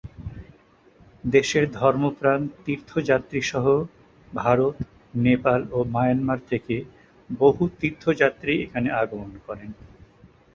[1.25, 3.65] দেশের ধর্মপ্রাণ তীর্থযাত্রীসহ
[4.31, 4.75] ভারত,
[5.17, 6.75] নেপাল ও মায়ানমার থেকে
[7.29, 9.69] বহু তীর্থযাত্রী এখানে আগমন করেন।